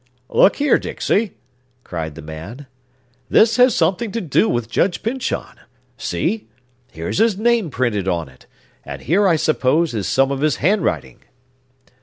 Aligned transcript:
"Look 0.29 0.55
here; 0.55 0.79
Dixey!" 0.79 1.37
cried 1.83 2.15
the 2.15 2.23
man. 2.23 2.65
"This 3.29 3.57
has 3.57 3.75
something 3.75 4.11
to 4.13 4.19
do 4.19 4.49
with 4.49 4.67
Judge 4.67 5.03
Pyncheon. 5.03 5.59
See!—here's 5.95 7.19
his 7.19 7.37
name 7.37 7.69
printed 7.69 8.07
on 8.07 8.27
it; 8.27 8.47
and 8.83 9.03
here, 9.03 9.27
I 9.27 9.35
suppose, 9.35 9.93
is 9.93 10.07
some 10.07 10.31
of 10.31 10.41
his 10.41 10.55
handwriting." 10.55 11.19